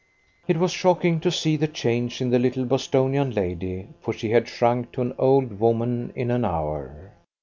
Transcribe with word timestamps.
It 0.47 0.57
was 0.57 0.71
shocking 0.71 1.19
to 1.19 1.29
see 1.29 1.57
the 1.57 1.67
change 1.67 2.21
in 2.21 2.31
the 2.31 2.39
little 2.39 2.65
Bostonian 2.65 3.35
lady, 3.35 3.89
for 4.01 4.13
she 4.13 4.31
had 4.31 4.47
shrunk 4.47 4.91
to 4.93 5.01
an 5.03 5.13
old 5.19 5.59
woman 5.59 6.11
in 6.15 6.31
an 6.31 6.43
hour. 6.43 7.11